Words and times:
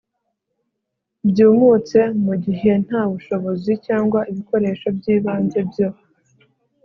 byumutse 1.29 1.99
mu 2.25 2.33
gihe 2.45 2.71
nta 2.85 3.01
bushobozi 3.11 3.71
cyangwa 3.85 4.19
ibikoresho 4.31 4.87
by'ibanze 4.97 5.59
byo 5.69 5.89